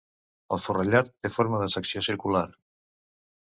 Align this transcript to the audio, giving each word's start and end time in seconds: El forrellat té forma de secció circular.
El 0.55 0.61
forrellat 0.63 1.11
té 1.27 1.31
forma 1.35 1.61
de 1.65 1.69
secció 1.75 2.05
circular. 2.11 2.45